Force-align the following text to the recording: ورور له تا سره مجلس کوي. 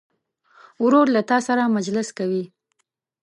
ورور 0.83 1.07
له 1.15 1.21
تا 1.29 1.37
سره 1.47 1.73
مجلس 1.75 2.07
کوي. 2.17 2.43